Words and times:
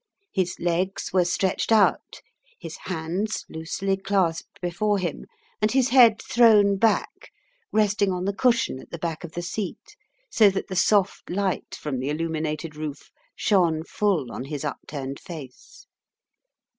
His 0.33 0.59
legs 0.59 1.13
were 1.13 1.25
stretched 1.25 1.71
out, 1.71 2.21
his 2.57 2.75
hands 2.85 3.45
loosely 3.47 3.95
clasped 3.97 4.59
before 4.59 4.97
him, 4.97 5.27
and 5.61 5.71
his 5.71 5.89
head 5.89 6.19
thrown 6.19 6.77
back, 6.77 7.29
resting 7.71 8.11
on 8.11 8.25
the 8.25 8.33
cushion 8.33 8.79
at 8.79 8.89
the 8.89 8.97
back 8.97 9.23
of 9.23 9.33
the 9.33 9.43
seat, 9.43 9.95
so 10.27 10.49
that 10.49 10.69
the 10.69 10.75
soft 10.75 11.29
light 11.29 11.75
from 11.75 11.99
the 11.99 12.09
illuminated 12.09 12.75
roof 12.75 13.11
shone 13.35 13.83
full 13.83 14.31
on 14.31 14.45
his 14.45 14.65
upturned 14.65 15.19
face. 15.19 15.85